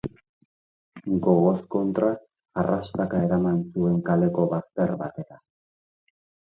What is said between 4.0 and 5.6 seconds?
kaleko bazter batera.